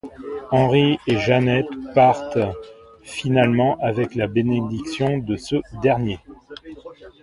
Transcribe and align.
Henri 0.49 0.97
et 1.05 1.19
Jeannette 1.19 1.69
partent 1.93 2.39
finalement 3.03 3.77
avec 3.81 4.15
la 4.15 4.25
bénédiction 4.25 5.19
de 5.19 5.35
ce 5.35 5.57
dernier. 5.83 6.17